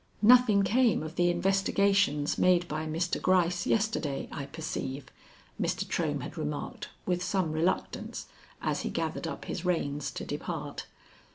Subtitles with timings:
[0.23, 3.21] "Nothing came of the investigations made by Mr.
[3.21, 5.05] Gryce yesterday, I perceive,"
[5.61, 5.85] Mr.
[5.87, 8.25] Trohm had remarked, with some reluctance,
[8.63, 10.87] as he gathered up his reins to depart.